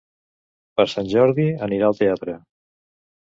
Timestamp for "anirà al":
1.67-1.99